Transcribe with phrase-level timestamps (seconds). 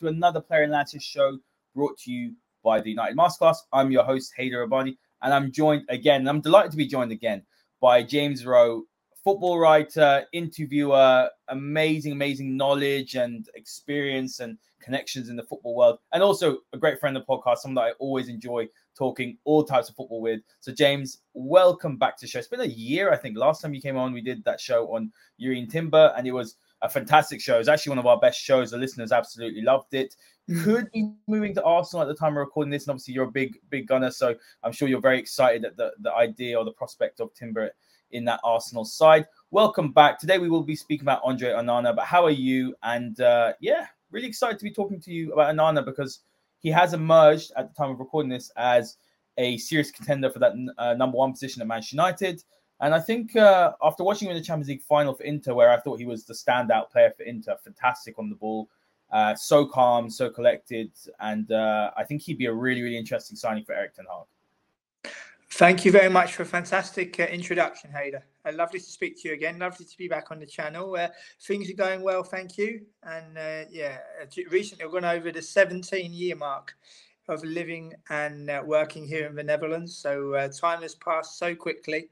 [0.00, 1.38] to another Player Analysis show
[1.74, 2.32] brought to you
[2.64, 3.58] by the United Masterclass.
[3.70, 6.26] I'm your host, Haider Rubbani, and I'm joined again.
[6.26, 7.42] I'm delighted to be joined again
[7.82, 8.84] by James Rowe,
[9.22, 16.22] football writer, interviewer, amazing, amazing knowledge and experience and connections in the football world, and
[16.22, 19.90] also a great friend of the podcast, someone that I always enjoy talking all types
[19.90, 20.40] of football with.
[20.60, 22.38] So, James, welcome back to the show.
[22.38, 23.36] It's been a year, I think.
[23.36, 26.56] Last time you came on, we did that show on Jurrien Timber, and it was
[26.82, 27.58] a fantastic show.
[27.58, 28.70] It's actually one of our best shows.
[28.70, 30.16] The listeners absolutely loved it.
[30.48, 30.64] Mm.
[30.64, 33.30] Could be moving to Arsenal at the time of recording this, and obviously you're a
[33.30, 36.72] big, big gunner, so I'm sure you're very excited at the, the idea or the
[36.72, 37.70] prospect of Timber
[38.12, 39.26] in that Arsenal side.
[39.50, 40.18] Welcome back.
[40.18, 42.74] Today we will be speaking about Andre Onana, but how are you?
[42.82, 46.20] And uh, yeah, really excited to be talking to you about Onana because
[46.58, 48.96] he has emerged at the time of recording this as
[49.38, 52.42] a serious contender for that uh, number one position at Manchester United.
[52.80, 55.70] And I think uh, after watching him in the Champions League final for Inter, where
[55.70, 58.70] I thought he was the standout player for Inter, fantastic on the ball,
[59.12, 63.36] uh, so calm, so collected, and uh, I think he'd be a really, really interesting
[63.36, 65.12] signing for Erik Ten Hag.
[65.54, 68.22] Thank you very much for a fantastic uh, introduction, Haider.
[68.46, 69.58] Uh, lovely to speak to you again.
[69.58, 70.94] Lovely to be back on the channel.
[70.94, 71.08] Uh,
[71.42, 72.82] things are going well, thank you.
[73.02, 73.36] And
[73.70, 73.98] yeah,
[74.48, 76.74] recently I've gone over the 17 year mark
[77.28, 79.96] of living and working here in the Netherlands.
[79.96, 82.10] So time has passed so quickly.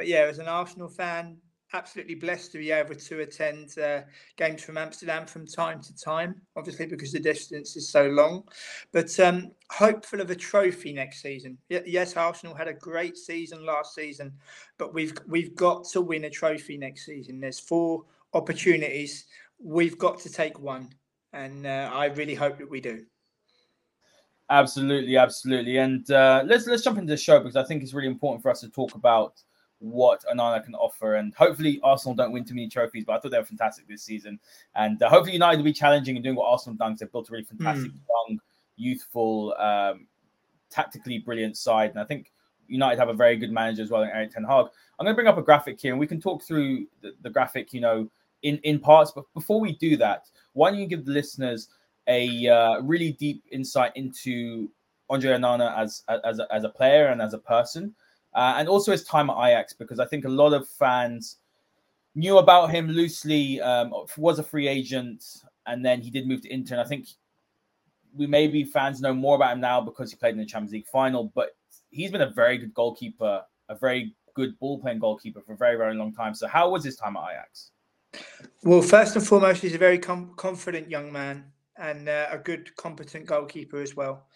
[0.00, 1.36] But yeah, as an Arsenal fan,
[1.74, 4.00] absolutely blessed to be able to attend uh,
[4.38, 8.44] games from Amsterdam from time to time, obviously because the distance is so long.
[8.92, 11.58] But um, hopeful of a trophy next season.
[11.68, 14.32] Yes, Arsenal had a great season last season,
[14.78, 17.38] but we've we've got to win a trophy next season.
[17.38, 19.26] There's four opportunities.
[19.62, 20.88] We've got to take one,
[21.34, 23.04] and uh, I really hope that we do.
[24.48, 28.08] Absolutely, absolutely, and uh, let's let's jump into the show because I think it's really
[28.08, 29.34] important for us to talk about
[29.80, 31.16] what Onana can offer.
[31.16, 34.02] And hopefully, Arsenal don't win too many trophies, but I thought they were fantastic this
[34.02, 34.38] season.
[34.74, 36.96] And uh, hopefully, United will be challenging and doing what Arsenal have done.
[36.98, 38.00] They've built a really fantastic, mm.
[38.28, 38.40] young,
[38.76, 40.06] youthful, um,
[40.70, 41.90] tactically brilliant side.
[41.90, 42.30] And I think
[42.68, 44.66] United have a very good manager as well, in Erik Ten Hag.
[44.98, 47.30] I'm going to bring up a graphic here, and we can talk through the, the
[47.30, 48.08] graphic, you know,
[48.42, 49.12] in in parts.
[49.12, 51.68] But before we do that, why don't you give the listeners
[52.06, 54.70] a uh, really deep insight into
[55.08, 57.94] Andre Onana as as a, as a player and as a person?
[58.34, 61.36] Uh, and also his time at Ajax, because I think a lot of fans
[62.14, 65.24] knew about him loosely, um, was a free agent,
[65.66, 66.74] and then he did move to Inter.
[66.74, 67.08] And I think
[68.14, 70.86] we maybe fans know more about him now because he played in the Champions League
[70.86, 71.56] final, but
[71.90, 75.76] he's been a very good goalkeeper, a very good ball playing goalkeeper for a very,
[75.76, 76.34] very long time.
[76.34, 77.70] So, how was his time at Ajax?
[78.62, 81.44] Well, first and foremost, he's a very com- confident young man
[81.76, 84.26] and uh, a good, competent goalkeeper as well.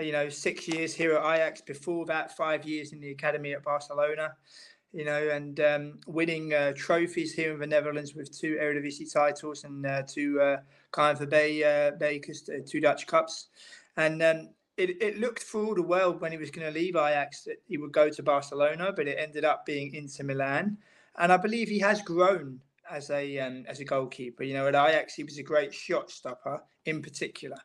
[0.00, 1.60] You know, six years here at Ajax.
[1.60, 4.34] Before that, five years in the academy at Barcelona.
[4.92, 9.64] You know, and um, winning uh, trophies here in the Netherlands with two Eredivisie titles
[9.64, 10.58] and uh, two uh,
[10.92, 13.48] KNVB uh, Bekers, uh, two Dutch Cups.
[13.96, 16.96] And um, it, it looked for all the world when he was going to leave
[16.96, 20.76] Ajax that he would go to Barcelona, but it ended up being Inter Milan.
[21.18, 22.60] And I believe he has grown
[22.90, 24.44] as a um, as a goalkeeper.
[24.44, 27.58] You know, at Ajax he was a great shot stopper in particular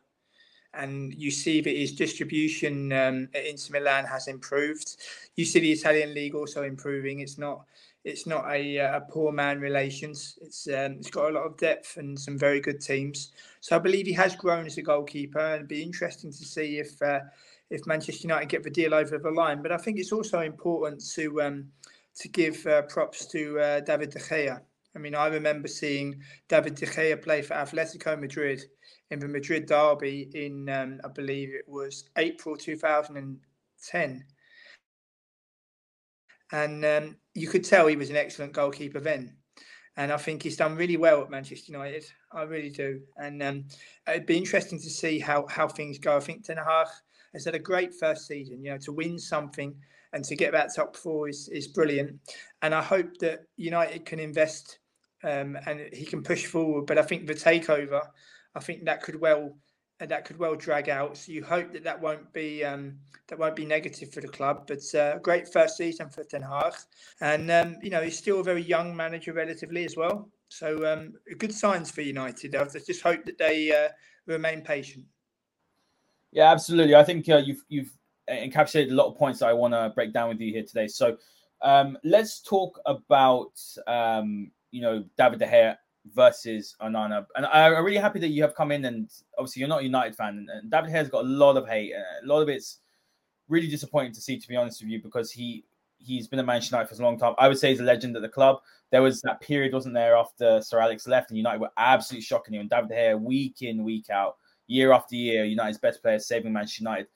[0.74, 4.96] and you see that his distribution um, at Inter Milan has improved.
[5.36, 7.20] You see the Italian league also improving.
[7.20, 7.64] It's not
[8.04, 10.38] it's not a, uh, a poor man relations.
[10.40, 13.32] It's um, it's got a lot of depth and some very good teams.
[13.60, 16.78] So I believe he has grown as a goalkeeper, and it'd be interesting to see
[16.78, 17.20] if uh,
[17.70, 19.62] if Manchester United get the deal over the line.
[19.62, 21.68] But I think it's also important to um,
[22.16, 24.60] to give uh, props to uh, David de Gea.
[24.94, 28.64] I mean, I remember seeing David de Gea play for Atletico Madrid
[29.10, 34.24] in the Madrid derby in, um, I believe it was April 2010.
[36.50, 39.36] And um, you could tell he was an excellent goalkeeper then.
[39.96, 42.04] And I think he's done really well at Manchester United.
[42.32, 43.00] I really do.
[43.16, 43.64] And um,
[44.06, 46.16] it'd be interesting to see how, how things go.
[46.16, 46.86] I think Ten Hag
[47.32, 48.62] has had a great first season.
[48.62, 49.74] You know, to win something
[50.12, 52.16] and to get that top four is, is brilliant.
[52.62, 54.78] And I hope that United can invest
[55.24, 56.86] um, and he can push forward.
[56.86, 58.02] But I think the takeover
[58.58, 59.56] I think that could well
[60.00, 61.16] that could well drag out.
[61.16, 62.96] So you hope that that won't be um,
[63.28, 64.66] that won't be negative for the club.
[64.66, 66.74] But uh, great first season for Ten Hag,
[67.20, 70.28] and um, you know he's still a very young manager relatively as well.
[70.48, 72.56] So um, good signs for United.
[72.56, 73.90] I just hope that they uh,
[74.26, 75.04] remain patient.
[76.32, 76.96] Yeah, absolutely.
[76.96, 77.92] I think uh, you've you've
[78.28, 80.88] encapsulated a lot of points that I want to break down with you here today.
[80.88, 81.16] So
[81.62, 83.52] um, let's talk about
[83.86, 85.76] um, you know David De Gea
[86.14, 87.26] versus Onana.
[87.36, 90.16] And I'm really happy that you have come in and obviously you're not a United
[90.16, 90.46] fan.
[90.50, 91.92] And, David Hare's got a lot of hate.
[91.92, 92.78] A lot of it's
[93.48, 95.64] really disappointing to see, to be honest with you, because he
[95.98, 97.34] he's been a Manchester United for a long time.
[97.38, 98.58] I would say he's a legend at the club.
[98.90, 102.54] There was that period, wasn't there, after Sir Alex left, and United were absolutely shocking
[102.54, 102.60] him.
[102.62, 106.82] And David Gea, week in, week out, year after year, United's best player saving Manchester
[106.82, 107.08] United.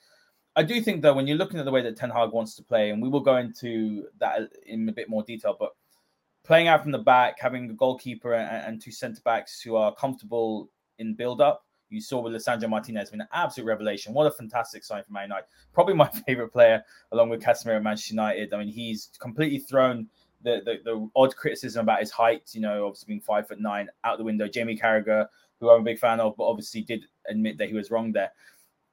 [0.54, 2.62] I do think though, when you're looking at the way that Ten Hag wants to
[2.62, 5.70] play, and we will go into that in a bit more detail, but
[6.44, 9.94] playing out from the back, having a goalkeeper and, and two centre backs who are
[9.94, 11.64] comfortable in build up.
[11.88, 14.14] You saw with Lisandro Martinez been an absolute revelation.
[14.14, 15.46] What a fantastic sign for Man United.
[15.74, 18.54] Probably my favorite player, along with Casemiro at Manchester United.
[18.54, 20.08] I mean, he's completely thrown
[20.42, 23.88] the, the, the odd criticism about his height, you know, obviously being five foot nine
[24.04, 24.48] out the window.
[24.48, 25.26] Jamie Carragher,
[25.60, 28.32] who I'm a big fan of, but obviously did admit that he was wrong there.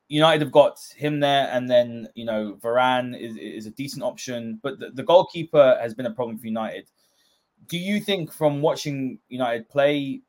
[0.10, 4.60] United have got him there, and then you know Varane is, is a decent option,
[4.63, 6.90] but the, the goalkeeper has been a problem for United.
[7.67, 10.21] Do you think, from watching United play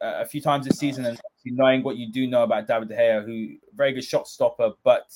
[0.00, 2.96] uh, a few times this season and knowing what you do know about David De
[2.96, 5.12] Gea, who very good shot stopper, but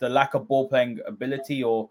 [0.00, 1.90] the lack of ball playing ability or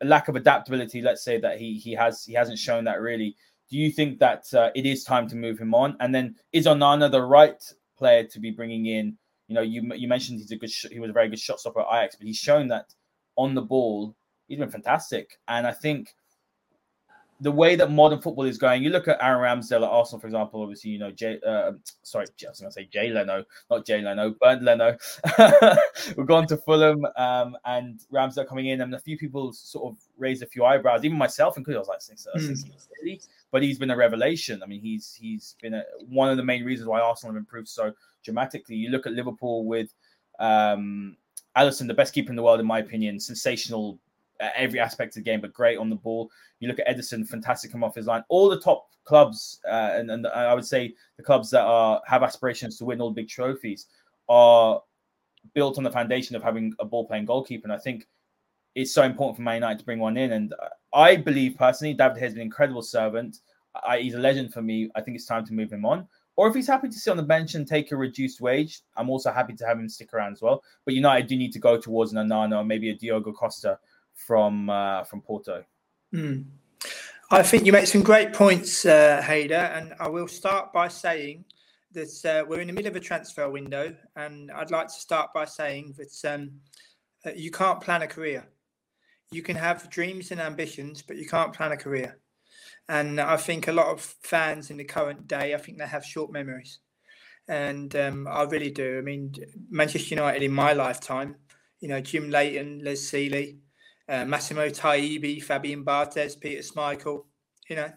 [0.00, 3.36] a lack of adaptability, let's say that he he has he hasn't shown that really.
[3.70, 5.96] Do you think that uh, it is time to move him on?
[6.00, 7.62] And then is Onana the right
[7.98, 9.18] player to be bringing in?
[9.48, 11.80] You know, you you mentioned he's a good he was a very good shot stopper
[11.80, 12.94] at Ajax, but he's shown that
[13.36, 14.14] on the ball
[14.48, 15.38] he's been fantastic.
[15.46, 16.14] And I think
[17.40, 20.26] the way that modern football is going, you look at Aaron Ramsdale at Arsenal, for
[20.26, 20.60] example.
[20.62, 24.02] Obviously, you know, Jay, uh, sorry, I was going to say Jay Leno, not Jay
[24.02, 24.96] Leno, Bernd Leno.
[26.16, 29.98] We've gone to Fulham, um, and Ramsdale coming in, and a few people sort of
[30.16, 33.28] raised a few eyebrows, even myself, including I was like, six, uh, six, mm.
[33.52, 34.60] but he's been a revelation.
[34.62, 37.68] I mean, he's he's been a, one of the main reasons why Arsenal have improved
[37.68, 37.92] so
[38.24, 38.74] dramatically.
[38.74, 39.94] You look at Liverpool with
[40.40, 41.16] um,
[41.56, 43.98] Alisson, the best keeper in the world, in my opinion, sensational
[44.40, 46.30] every aspect of the game, but great on the ball.
[46.60, 48.24] You look at Ederson, fantastic come off his line.
[48.28, 52.22] All the top clubs, uh, and, and I would say the clubs that are have
[52.22, 53.86] aspirations to win all the big trophies,
[54.28, 54.82] are
[55.54, 57.64] built on the foundation of having a ball playing goalkeeper.
[57.64, 58.06] And I think
[58.74, 60.32] it's so important for Man United to bring one in.
[60.32, 60.54] And
[60.92, 63.38] I believe personally, David has been an incredible servant.
[63.86, 64.90] I, he's a legend for me.
[64.94, 66.06] I think it's time to move him on.
[66.36, 69.10] Or if he's happy to sit on the bench and take a reduced wage, I'm
[69.10, 70.62] also happy to have him stick around as well.
[70.84, 73.78] But United do need to go towards an Onana or maybe a Diogo Costa
[74.18, 75.64] from uh, from Porto.
[76.14, 76.44] Mm.
[77.30, 81.44] I think you make some great points, uh, Haider, and I will start by saying
[81.92, 85.34] that uh, we're in the middle of a transfer window, and I'd like to start
[85.34, 86.52] by saying that um,
[87.26, 88.46] uh, you can't plan a career.
[89.30, 92.18] You can have dreams and ambitions, but you can't plan a career.
[92.88, 96.04] And I think a lot of fans in the current day, I think they have
[96.04, 96.78] short memories,
[97.46, 98.98] and um, I really do.
[98.98, 99.34] I mean,
[99.68, 101.36] Manchester United in my lifetime,
[101.80, 103.58] you know, Jim Leighton, Les Sealey,
[104.08, 107.24] uh, Massimo Taibi, Fabian Barthez, Peter Schmeichel,
[107.68, 107.92] you know,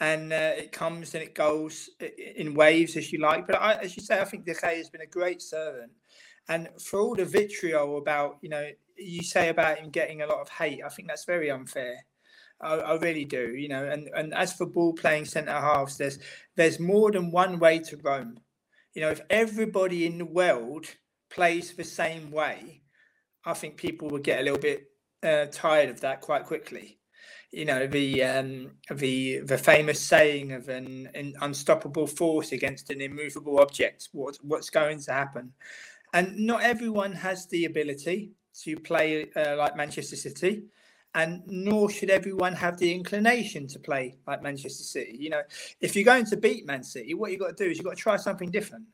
[0.00, 1.90] and uh, it comes and it goes
[2.36, 3.46] in waves, as you like.
[3.46, 5.92] But I, as you say, I think De Gea has been a great servant.
[6.48, 10.40] And for all the vitriol about, you know, you say about him getting a lot
[10.40, 12.04] of hate, I think that's very unfair.
[12.60, 13.86] I, I really do, you know.
[13.86, 16.18] And and as for ball playing centre halves, there's
[16.56, 18.40] there's more than one way to roam.
[18.94, 20.86] You know, if everybody in the world
[21.30, 22.82] plays the same way,
[23.44, 24.88] I think people would get a little bit
[25.22, 26.98] uh, tired of that quite quickly.
[27.50, 33.00] You know the um, the the famous saying of an, an, unstoppable force against an
[33.00, 34.10] immovable object.
[34.12, 35.52] What what's going to happen?
[36.12, 38.32] And not everyone has the ability
[38.64, 40.64] to play uh, like Manchester City,
[41.14, 45.16] and nor should everyone have the inclination to play like Manchester City.
[45.18, 45.42] You know,
[45.80, 47.96] if you're going to beat Man City, what you've got to do is you've got
[47.96, 48.84] to try something different.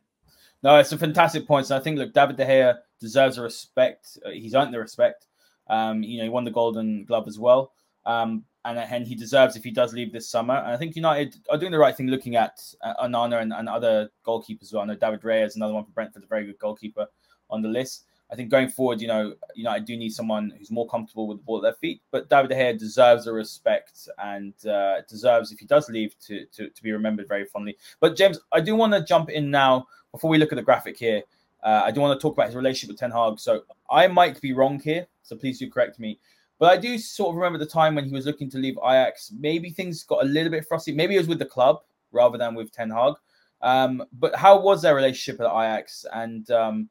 [0.63, 1.67] No, it's a fantastic point.
[1.67, 4.17] So I think look, David De Gea deserves a respect.
[4.25, 5.27] Uh, he's earned the respect.
[5.69, 7.73] Um, you know, he won the Golden Glove as well.
[8.07, 10.55] Um, and, and he deserves if he does leave this summer.
[10.55, 13.69] And I think United are doing the right thing looking at uh, Onana and, and
[13.69, 14.83] other goalkeepers as well.
[14.83, 17.07] I know David Raya is another one for Brentford, a very good goalkeeper
[17.51, 18.07] on the list.
[18.33, 21.45] I think going forward, you know, United do need someone who's more comfortable with the
[21.45, 22.01] ball at their feet.
[22.11, 26.47] But David De Gea deserves the respect and uh, deserves, if he does leave, to,
[26.47, 27.77] to, to be remembered very fondly.
[28.01, 30.97] But James, I do want to jump in now before we look at the graphic
[30.97, 31.23] here.
[31.65, 33.41] Uh, I do want to talk about his relationship with Ten Hag.
[33.41, 36.21] So I might be wrong here, so please do correct me.
[36.59, 39.33] But I do sort of remember the time when he was looking to leave Ajax.
[39.37, 40.93] Maybe things got a little bit frosty.
[40.93, 41.81] Maybe it was with the club
[42.13, 43.15] rather than with Ten Hag.
[43.63, 46.05] Um, but how was their relationship at Ajax?
[46.13, 46.91] And um,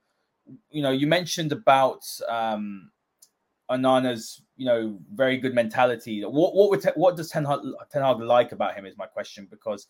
[0.70, 2.89] you know, you mentioned about um,
[3.70, 6.24] Onana's, you know, very good mentality.
[6.25, 7.60] What what would what does Ten Hag,
[7.92, 8.86] Ten Hag like about him?
[8.86, 9.88] Is my question because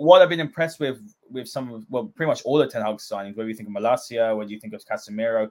[0.00, 2.96] what I've been impressed with with some of well, pretty much all the Ten Hag
[2.96, 3.36] signings.
[3.36, 5.50] Whether you think of Malacia, whether you think of Casemiro,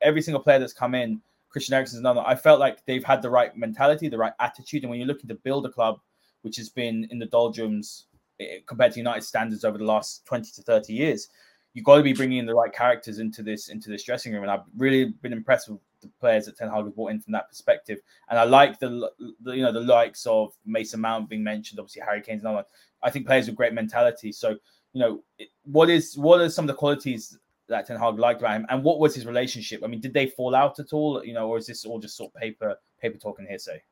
[0.00, 2.22] every single player that's come in, Christian Eriksen's another.
[2.24, 5.28] I felt like they've had the right mentality, the right attitude, and when you're looking
[5.28, 6.00] to build a club
[6.40, 8.06] which has been in the doldrums
[8.40, 11.28] eh, compared to United standards over the last twenty to thirty years,
[11.74, 14.44] you've got to be bringing in the right characters into this into this dressing room.
[14.44, 17.32] And I've really been impressed with the players that Ten Hag has brought in from
[17.32, 17.98] that perspective.
[18.30, 19.10] And I like the,
[19.42, 22.64] the you know the likes of Mason Mount being mentioned, obviously Harry Kane's another.
[23.02, 24.32] I think players with great mentality.
[24.32, 24.50] So,
[24.92, 25.22] you know,
[25.64, 27.38] what is what are some of the qualities
[27.68, 29.82] that Ten Hag liked about him, and what was his relationship?
[29.84, 31.24] I mean, did they fall out at all?
[31.24, 33.82] You know, or is this all just sort of paper paper talk and hearsay?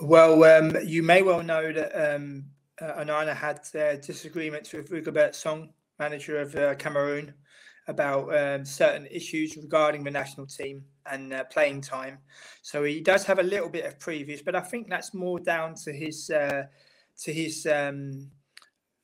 [0.00, 2.44] Well, um, you may well know that um,
[2.80, 7.32] uh, had uh, disagreements with Rigobert Song, manager of uh, Cameroon,
[7.88, 12.18] about um, certain issues regarding the national team and uh, playing time.
[12.62, 15.74] So he does have a little bit of previous, but I think that's more down
[15.84, 16.64] to his uh,
[17.22, 18.30] to his um,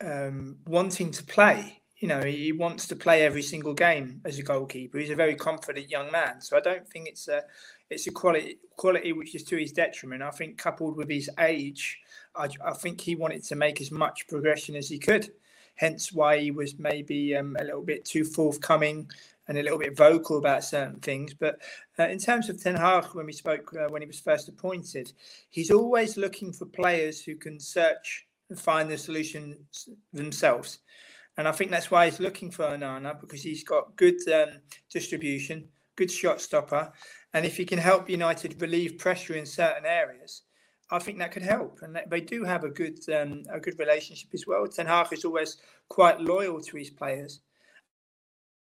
[0.03, 1.81] um, wanting to play.
[1.97, 4.99] You know, he wants to play every single game as a goalkeeper.
[4.99, 7.43] He's a very confident young man, so I don't think it's a
[7.91, 10.23] it's a quality quality which is to his detriment.
[10.23, 12.01] I think coupled with his age,
[12.35, 15.31] I, I think he wanted to make as much progression as he could
[15.75, 19.11] hence why he was maybe um, a little bit too forthcoming
[19.49, 21.35] and a little bit vocal about certain things.
[21.35, 21.61] But
[21.99, 25.13] uh, in terms of Ten Hag, when we spoke uh, when he was first appointed,
[25.51, 30.79] he's always looking for players who can search find the solutions themselves.
[31.37, 35.69] And I think that's why he's looking for Onana because he's got good um, distribution,
[35.97, 36.93] good shot stopper,
[37.35, 40.43] and if he can help United relieve pressure in certain areas,
[40.91, 44.29] I think that could help, and they do have a good um, a good relationship
[44.35, 44.67] as well.
[44.67, 45.57] Ten Hag is always
[45.89, 47.41] quite loyal to his players,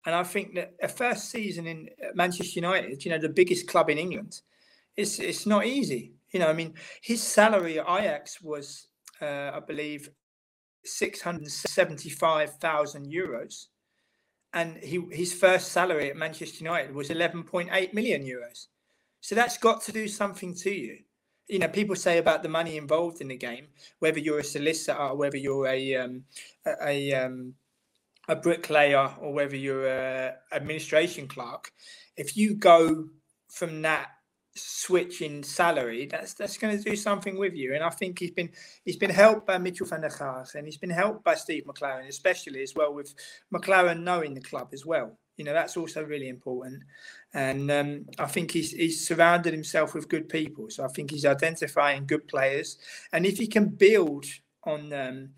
[0.07, 3.91] and I think that a first season in Manchester United, you know, the biggest club
[3.91, 4.41] in England,
[4.97, 6.13] it's it's not easy.
[6.31, 8.87] You know, I mean, his salary at Ajax was,
[9.27, 10.11] I believe,
[10.85, 13.67] six hundred seventy-five thousand euros,
[14.53, 18.67] and he his first salary at Manchester United was eleven point eight million euros.
[19.21, 20.99] So that's got to do something to you
[21.49, 23.67] you know people say about the money involved in the game
[23.99, 26.25] whether you're a solicitor or whether you're a um,
[26.67, 27.55] a, a, um,
[28.29, 31.73] a bricklayer or whether you're a administration clerk
[32.17, 33.09] if you go
[33.49, 34.09] from that
[34.55, 37.75] switch in salary that's that's going to do something with you.
[37.75, 38.51] And i think he's been
[38.85, 42.09] he's been helped by mitchell van der Gaag and he's been helped by steve McClaren
[42.09, 43.15] especially as well with
[43.53, 45.19] McClaren knowing the club as well.
[45.37, 46.83] You know that's also really important.
[47.35, 50.69] And um, I think he's he's surrounded himself with good people.
[50.69, 52.79] So I think he's identifying good players,
[53.13, 54.27] and if he can build
[54.65, 55.31] on um,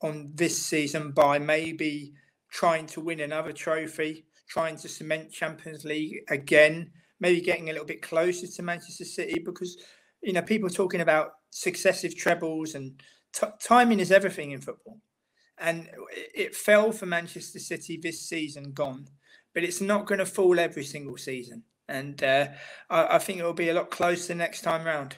[0.00, 2.12] on this season by maybe
[2.50, 6.90] trying to win another trophy, trying to cement Champions League again,
[7.22, 9.78] maybe getting a little bit closer to Manchester City because
[10.20, 13.00] you know people talking about successive trebles and
[13.32, 15.00] t- timing is everything in football,
[15.56, 15.88] and
[16.34, 19.06] it fell for Manchester City this season, gone
[19.54, 21.62] but it's not going to fall every single season.
[21.88, 22.48] And uh,
[22.88, 25.16] I, I, think it will be a lot closer next time round.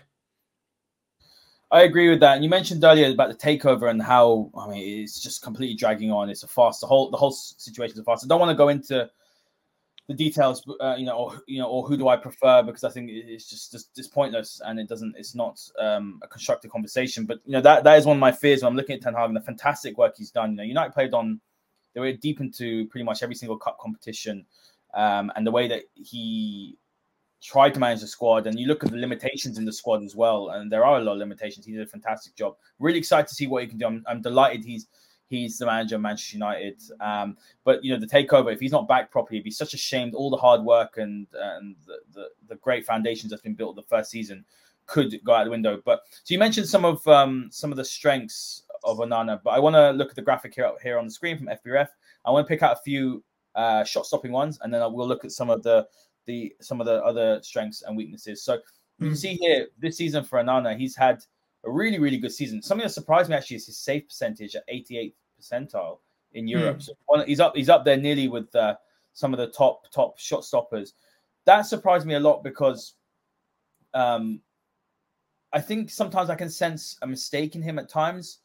[1.70, 2.34] I agree with that.
[2.34, 6.10] And you mentioned earlier about the takeover and how I mean it's just completely dragging
[6.10, 6.30] on.
[6.30, 6.80] It's a fast.
[6.80, 8.24] The whole the whole situation is a fast.
[8.24, 9.08] I don't want to go into
[10.06, 12.62] the details, uh, you know, or you know, or who do I prefer?
[12.62, 15.14] Because I think it's just just, just pointless and it doesn't.
[15.16, 17.24] It's not um, a constructive conversation.
[17.24, 19.14] But you know that that is one of my fears when I'm looking at Ten
[19.14, 20.52] Hag and the fantastic work he's done.
[20.52, 21.40] You know, United played on
[21.94, 24.44] they were deep into pretty much every single cup competition,
[24.94, 26.76] um, and the way that he
[27.40, 28.46] tried to manage the squad.
[28.46, 31.00] And you look at the limitations in the squad as well, and there are a
[31.00, 31.64] lot of limitations.
[31.64, 32.56] He did a fantastic job.
[32.78, 33.86] Really excited to see what he can do.
[33.86, 34.86] I'm, I'm delighted he's
[35.34, 36.80] he's the manager of Manchester United.
[37.00, 39.78] Um, but you know, the takeover, if he's not back properly, it'd be such a
[39.78, 40.12] shame.
[40.14, 43.82] All the hard work and and the, the, the great foundations that's been built the
[43.82, 44.44] first season
[44.86, 45.80] could go out the window.
[45.84, 49.40] But so you mentioned some of um, some of the strengths of Onana.
[49.42, 51.88] But I want to look at the graphic here here on the screen from FBref.
[52.24, 53.22] I want to pick out a few
[53.54, 55.86] uh, shot stopping ones, and then we'll look at some of the
[56.26, 58.42] the some of the other strengths and weaknesses.
[58.42, 58.60] So you
[59.06, 59.14] can hmm.
[59.14, 61.24] see here this season for Onana, he's had
[61.64, 62.62] a really really good season.
[62.62, 65.14] Something that surprised me actually is his save percentage at 88
[65.44, 65.98] percentile
[66.32, 66.78] in Europe.
[66.78, 66.82] Mm.
[66.82, 68.76] So he's up he's up there nearly with uh,
[69.12, 70.94] some of the top top shot stoppers.
[71.44, 72.94] That surprised me a lot because
[73.92, 74.40] um,
[75.52, 78.38] I think sometimes I can sense a mistake in him at times.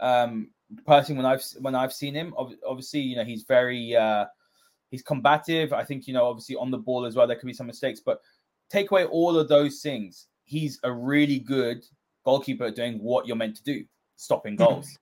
[0.00, 0.50] Um,
[0.84, 4.26] personally, when I've when I've seen him, obviously, you know, he's very uh,
[4.90, 5.72] he's combative.
[5.72, 8.00] I think you know, obviously, on the ball as well, there could be some mistakes,
[8.00, 8.20] but
[8.68, 11.84] take away all of those things, he's a really good
[12.24, 13.84] goalkeeper doing what you're meant to do,
[14.16, 14.64] stopping mm-hmm.
[14.64, 14.98] goals.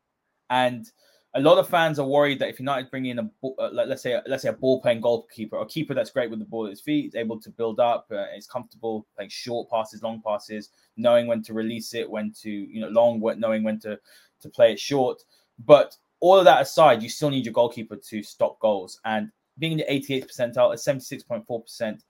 [0.50, 0.90] and
[1.36, 4.20] a lot of fans are worried that if United bring in a uh, let's say
[4.26, 6.80] let's say a ball playing goalkeeper, a keeper that's great with the ball at his
[6.80, 11.42] feet, able to build up, uh, is comfortable playing short passes, long passes, knowing when
[11.42, 13.98] to release it, when to you know long, knowing when to
[14.40, 15.24] to play it short.
[15.66, 19.00] But all of that aside, you still need your goalkeeper to stop goals.
[19.04, 22.00] And being the 88th percentile, a 76.4%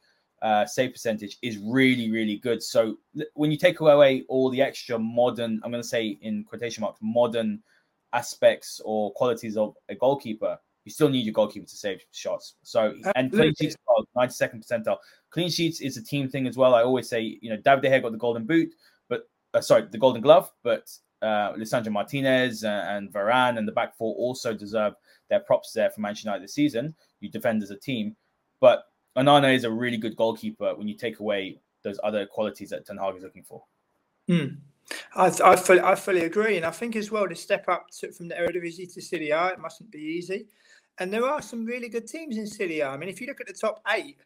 [0.43, 2.63] uh, save percentage is really, really good.
[2.63, 2.99] So
[3.35, 7.01] when you take away all the extra modern, I'm going to say in quotation marks,
[7.03, 7.63] modern
[8.15, 12.55] aspects or qualities of a goalkeeper, you still need your goalkeeper to save shots.
[12.63, 13.77] So and clean sheets,
[14.17, 14.99] 92nd percentile.
[15.31, 16.75] Clean sheets is a team thing as well.
[16.75, 18.71] I always say, you know, David De Gea got the golden boot,
[19.09, 20.91] but uh, sorry, the golden glove, but
[21.23, 24.95] uh, Lisandro Martinez and, and Varane and the back four also deserve
[25.31, 26.95] their props there for Manchester United this season.
[27.21, 28.15] You defend as a team.
[28.61, 28.85] But
[29.17, 32.99] Onana is a really good goalkeeper when you take away those other qualities that Ten
[32.99, 33.65] Hag is looking for.
[34.29, 34.57] Hmm.
[35.15, 36.57] I, I, fully, I fully agree.
[36.57, 39.49] And I think as well to step up to, from the Eredivisie to Serie A,
[39.49, 40.47] it mustn't be easy.
[40.99, 42.89] And there are some really good teams in Serie A.
[42.89, 44.19] I mean, if you look at the top eight,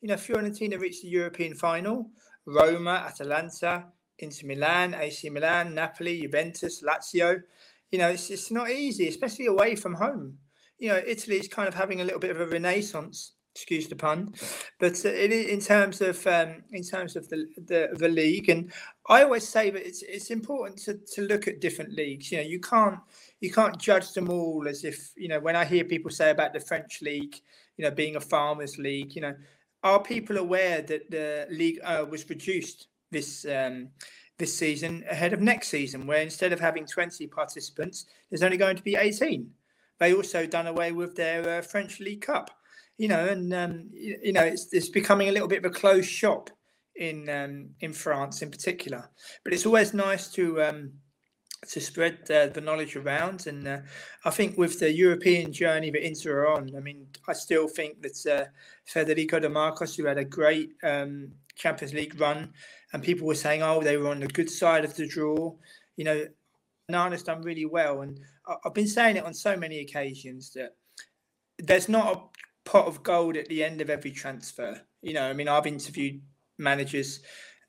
[0.00, 2.10] you know, Fiorentina reached the European final,
[2.46, 3.86] Roma, Atalanta,
[4.18, 7.42] Inter Milan, AC Milan, Napoli, Juventus, Lazio.
[7.90, 10.38] You know, it's, it's not easy, especially away from home.
[10.78, 13.96] You know, Italy is kind of having a little bit of a renaissance excuse the
[13.96, 14.34] pun,
[14.78, 18.70] but uh, in terms of um, in terms of the, the, the league, and
[19.08, 22.30] I always say that it's it's important to, to look at different leagues.
[22.30, 22.98] You know, you can't
[23.40, 25.40] you can't judge them all as if you know.
[25.40, 27.34] When I hear people say about the French league,
[27.78, 29.34] you know, being a farmers' league, you know,
[29.82, 33.88] are people aware that the league uh, was reduced this um,
[34.36, 38.76] this season ahead of next season, where instead of having twenty participants, there's only going
[38.76, 39.50] to be eighteen.
[39.98, 42.50] They also done away with their uh, French League Cup
[42.98, 45.74] you know, and um, you, you, know, it's it's becoming a little bit of a
[45.74, 46.50] closed shop
[46.96, 49.08] in um, in France in particular.
[49.44, 50.92] But it's always nice to um,
[51.68, 53.78] to spread uh, the knowledge around, and uh,
[54.24, 58.02] I think with the European journey that Inter are on, I mean, I still think
[58.02, 58.44] that uh,
[58.86, 62.52] Federico De Marcos, who had a great um, Champions League run,
[62.92, 65.54] and people were saying, oh, they were on the good side of the draw,
[65.96, 66.26] you know.
[66.88, 68.20] Nana's done really well, and
[68.64, 70.76] I've been saying it on so many occasions that
[71.58, 72.20] there's not a
[72.66, 74.78] pot of gold at the end of every transfer.
[75.00, 76.20] You know, I mean, I've interviewed
[76.58, 77.20] managers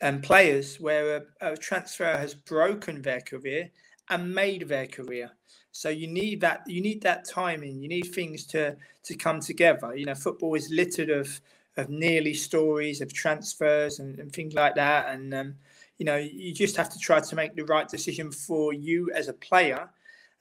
[0.01, 3.70] and players where a, a, transfer has broken their career
[4.10, 5.31] and made their career.
[5.72, 6.64] So you need that.
[6.68, 7.81] You need that timing.
[7.81, 9.96] You need things to to come together.
[9.96, 11.40] You know, football is littered of
[11.77, 15.10] of nearly stories of transfers and, and things like that.
[15.10, 15.55] And um,
[16.00, 19.27] you know, you just have to try to make the right decision for you as
[19.27, 19.90] a player,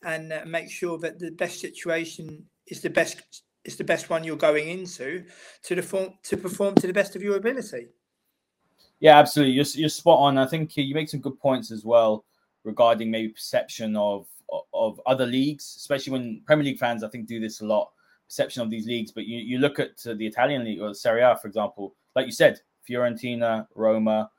[0.02, 4.24] and uh, make sure that the best situation is the best is the best one
[4.24, 5.24] you're going into
[5.64, 7.88] to the form, to perform to the best of your ability.
[9.00, 9.54] Yeah, absolutely.
[9.54, 10.38] You're, you're spot on.
[10.38, 12.24] I think you make some good points as well
[12.64, 14.26] regarding maybe perception of
[14.72, 17.90] of other leagues, especially when Premier League fans I think do this a lot.
[18.28, 21.36] Perception of these leagues, but you, you look at the Italian league or Serie A,
[21.36, 24.30] for example, like you said, Fiorentina, Roma,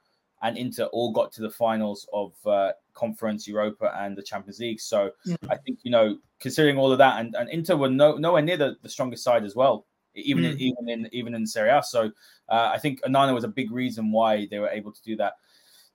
[0.41, 4.81] and Inter all got to the finals of uh, Conference Europa and the Champions League.
[4.81, 5.11] So.
[5.49, 8.57] I think you know, considering all of that, and, and Inter were no, nowhere near
[8.57, 10.53] the, the strongest side as well, even mm-hmm.
[10.53, 11.83] in, even in even in Serie A.
[11.83, 12.11] So
[12.49, 15.33] uh, I think Onana was a big reason why they were able to do that.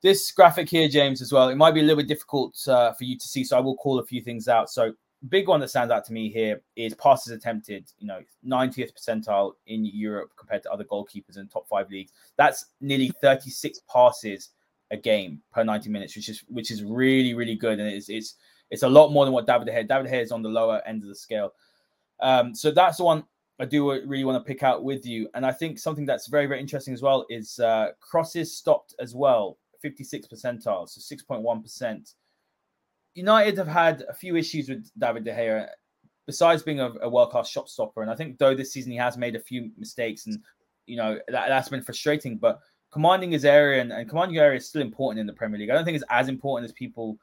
[0.02, 3.04] This graphic here, James, as well, it might be a little bit difficult uh, for
[3.04, 4.68] you to see, so I will call a few things out.
[4.68, 4.92] So
[5.28, 9.52] big one that stands out to me here is passes attempted, you know, 90th percentile
[9.66, 12.12] in Europe compared to other goalkeepers in top five leagues.
[12.36, 14.50] That's nearly 36 passes
[14.92, 17.80] a game per 90 minutes, which is which is really, really good.
[17.80, 18.34] And it's it's
[18.70, 19.88] it's a lot more than what David De Gea.
[19.88, 21.52] David De Gea is on the lower end of the scale.
[22.20, 23.24] Um, so that's the one
[23.58, 25.28] I do really want to pick out with you.
[25.34, 29.14] And I think something that's very, very interesting as well is uh, crosses stopped as
[29.14, 32.14] well, 56 percentile, so 6.1%.
[33.14, 35.68] United have had a few issues with David De Gea,
[36.26, 38.02] besides being a, a world class shot stopper.
[38.02, 40.38] And I think though this season he has made a few mistakes, and
[40.86, 42.38] you know that, that's been frustrating.
[42.38, 42.60] But
[42.92, 45.70] commanding his area and, and commanding your area is still important in the Premier League.
[45.70, 47.18] I don't think it's as important as people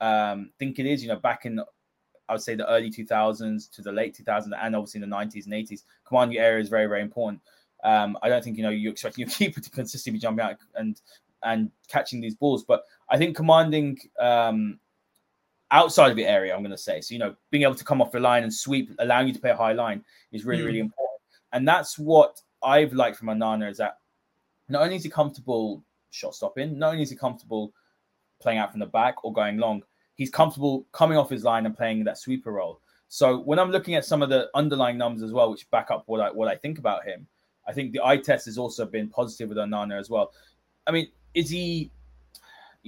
[0.00, 1.02] um, think it is.
[1.02, 1.60] You know, back in
[2.28, 5.44] I would say the early 2000s to the late 2000s, and obviously in the 90s
[5.44, 7.40] and 80s, commanding your area is very very important.
[7.82, 10.56] Um, I don't think you know you expect your keeper to consistently be jumping out
[10.74, 11.00] and
[11.42, 14.78] and catching these balls, but I think commanding um,
[15.70, 17.00] outside of the area, I'm going to say.
[17.02, 19.40] So, you know, being able to come off the line and sweep, allowing you to
[19.40, 20.66] play a high line is really, mm.
[20.66, 21.20] really important.
[21.52, 23.98] And that's what I've liked from Onana is that
[24.74, 27.72] not only is he comfortable shot stopping, not only is he comfortable
[28.40, 29.82] playing out from the back or going long,
[30.16, 32.80] he's comfortable coming off his line and playing that sweeper role.
[33.08, 36.02] So when I'm looking at some of the underlying numbers as well, which back up
[36.06, 37.24] what I what I think about him,
[37.68, 40.32] I think the eye test has also been positive with Onana as well.
[40.88, 41.92] I mean, is he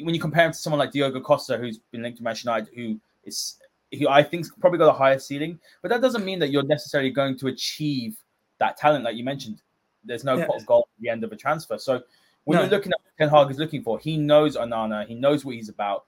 [0.03, 2.75] when you compare him to someone like Diogo Costa, who's been linked to Manchester United,
[2.75, 3.59] who is
[3.97, 7.11] who I think probably got a higher ceiling, but that doesn't mean that you're necessarily
[7.11, 8.17] going to achieve
[8.59, 9.63] that talent, like you mentioned.
[10.05, 10.47] There's no yeah.
[10.47, 11.79] pot of gold the end of a transfer.
[11.79, 12.03] So
[12.45, 12.63] when no.
[12.63, 15.55] you're looking at what Ten Hag is looking for, he knows Onana, he knows what
[15.55, 16.05] he's about.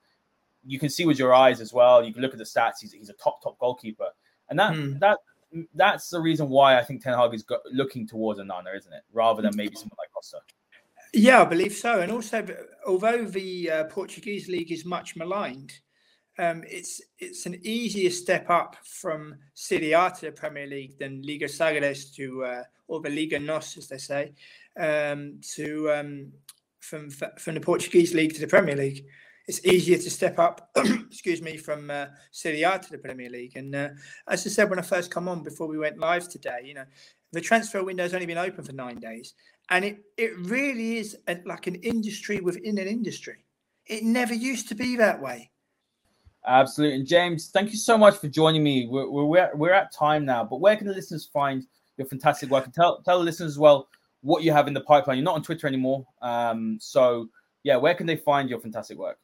[0.65, 2.03] You can see with your eyes as well.
[2.03, 2.81] You can look at the stats.
[2.81, 4.09] He's, he's a top top goalkeeper,
[4.49, 4.99] and that mm.
[4.99, 5.19] that
[5.73, 9.03] that's the reason why I think Ten Hag is go- looking towards Onana, isn't it?
[9.13, 10.39] Rather than maybe someone like Costa.
[11.13, 12.01] Yeah, I believe so.
[12.01, 12.45] And also,
[12.85, 15.73] although the uh, Portuguese league is much maligned,
[16.37, 21.21] um, it's it's an easier step up from Serie A to the Premier League than
[21.23, 24.33] Liga Sagres to uh, or the Liga Nos, as they say,
[24.79, 26.31] um, to um,
[26.79, 29.05] from from the Portuguese league to the Premier League.
[29.47, 33.55] It's easier to step up, excuse me, from uh, Serie A to the Premier League.
[33.55, 33.89] And uh,
[34.27, 36.85] as I said when I first come on before we went live today, you know,
[37.31, 39.33] The transfer window has only been open for nine days,
[39.69, 43.45] and it it really is a, like an industry within an industry.
[43.85, 45.49] It never used to be that way.
[46.45, 46.97] Absolutely.
[46.97, 48.87] And James, thank you so much for joining me.
[48.87, 51.65] We're, we're, we're at time now, but where can the listeners find
[51.97, 52.65] your fantastic work?
[52.65, 53.89] And tell, tell the listeners as well
[54.21, 55.17] what you have in the pipeline.
[55.17, 56.05] You're not on Twitter anymore.
[56.21, 57.29] Um, so,
[57.63, 59.17] yeah, where can they find your fantastic work?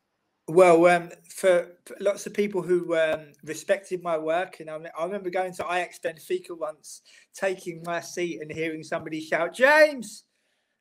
[0.48, 5.32] Well, um, for lots of people who um, respected my work, and I, I, remember
[5.32, 7.02] going to Ajax Benfica once,
[7.34, 10.26] taking my seat and hearing somebody shout, James!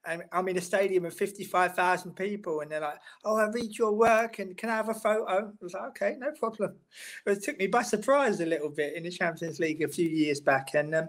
[0.06, 3.92] And I'm in a stadium of 55,000 people, and they're like, Oh, I read your
[3.92, 5.26] work, and can I have a photo?
[5.26, 6.74] I was like, Okay, no problem.
[7.24, 10.42] It took me by surprise a little bit in the Champions League a few years
[10.42, 10.74] back.
[10.74, 11.08] And um,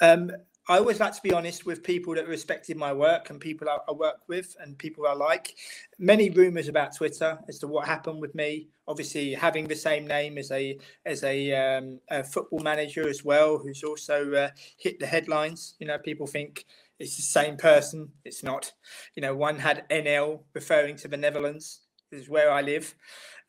[0.00, 0.30] um,
[0.68, 3.92] I always like to be honest with people that respected my work and people I,
[3.92, 5.54] work with and people I like.
[6.00, 8.68] Many rumors about Twitter as to what happened with me.
[8.88, 13.58] Obviously, having the same name as a as a, um, a football manager as well,
[13.58, 15.74] who's also uh, hit the headlines.
[15.78, 16.64] You know, people think
[16.98, 18.08] it's the same person.
[18.24, 18.72] It's not.
[19.14, 21.82] You know, one had NL referring to the Netherlands.
[22.10, 22.94] Is where I live,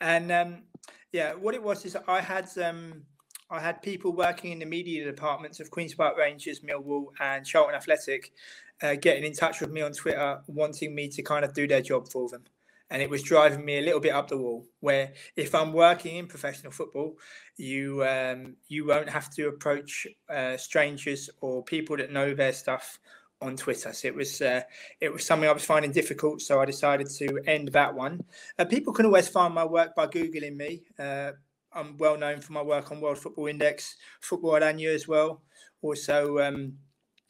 [0.02, 0.64] and um,
[1.12, 2.48] yeah, what it was is I had.
[2.58, 3.04] Um,
[3.50, 7.76] I had people working in the media departments of Queen's Park Rangers, Millwall, and Charlton
[7.76, 8.34] Athletic
[8.82, 11.82] uh, getting in touch with me on Twitter, wanting me to kind of do their
[11.82, 12.44] job for them.
[12.90, 14.66] And it was driving me a little bit up the wall.
[14.80, 17.18] Where if I'm working in professional football,
[17.58, 23.00] you um, you won't have to approach uh, strangers or people that know their stuff
[23.42, 23.92] on Twitter.
[23.92, 24.62] So it was uh,
[25.02, 26.42] it was something I was finding difficult.
[26.42, 28.24] So I decided to end that one.
[28.58, 30.84] Uh, people can always find my work by googling me.
[30.98, 31.32] Uh,
[31.78, 35.44] I'm well known for my work on World Football Index, Football Aranya as well.
[35.82, 36.74] Also, um,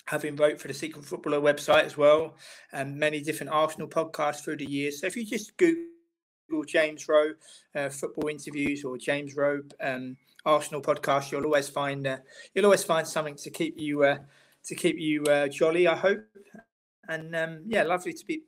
[0.06, 2.36] having wrote for the Secret Footballer website as well,
[2.72, 5.02] and many different Arsenal podcasts through the years.
[5.02, 7.34] So if you just Google James Rowe
[7.76, 12.18] uh, football interviews or James Rowe um, Arsenal podcast, you'll always find uh,
[12.56, 14.18] you'll always find something to keep you uh,
[14.66, 15.88] to keep you uh, jolly.
[15.88, 16.24] I hope,
[17.10, 18.44] and um, yeah, lovely to be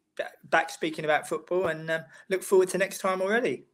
[0.46, 3.66] back speaking about football, and um, look forward to next time already.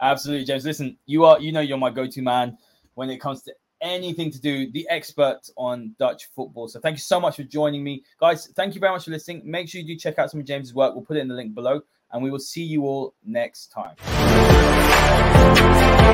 [0.00, 0.64] Absolutely, James.
[0.64, 2.58] Listen, you are you know you're my go-to man
[2.94, 6.68] when it comes to anything to do the expert on Dutch football.
[6.68, 8.48] So thank you so much for joining me, guys.
[8.56, 9.42] Thank you very much for listening.
[9.44, 10.94] Make sure you do check out some of James's work.
[10.94, 13.94] We'll put it in the link below, and we will see you all next time.